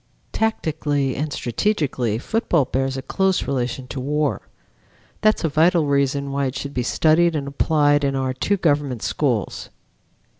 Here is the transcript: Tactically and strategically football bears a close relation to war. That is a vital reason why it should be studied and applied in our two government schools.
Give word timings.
Tactically 0.31 1.15
and 1.15 1.31
strategically 1.31 2.17
football 2.17 2.65
bears 2.65 2.97
a 2.97 3.03
close 3.03 3.45
relation 3.45 3.85
to 3.89 3.99
war. 3.99 4.41
That 5.21 5.35
is 5.37 5.43
a 5.43 5.49
vital 5.49 5.85
reason 5.85 6.31
why 6.31 6.47
it 6.47 6.55
should 6.55 6.73
be 6.73 6.81
studied 6.81 7.35
and 7.35 7.47
applied 7.47 8.03
in 8.03 8.15
our 8.15 8.33
two 8.33 8.57
government 8.57 9.03
schools. 9.03 9.69